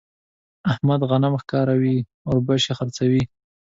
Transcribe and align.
احمد 0.71 1.01
غنم 1.09 1.33
ښکاروي 1.41 1.97
ـ 2.01 2.05
اوربشې 2.29 2.71
خرڅوي. 2.77 3.23